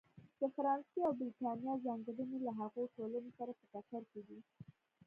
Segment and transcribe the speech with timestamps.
[0.39, 4.39] د فرانسې او برېټانیا ځانګړنې له هغو ټولنو سره په ټکر کې دي.